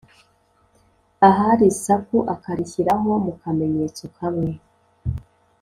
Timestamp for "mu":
3.25-3.33